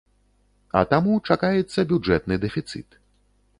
А 0.79 0.81
таму 0.93 1.13
чакаецца 1.29 1.87
бюджэтны 1.93 2.35
дэфіцыт. 2.47 3.01